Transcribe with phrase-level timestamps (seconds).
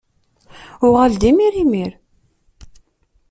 [0.85, 1.93] Uɣal-d imir imir!